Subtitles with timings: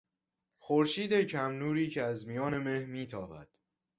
[0.57, 3.49] خورشید کم نوری که از میان مه میتابد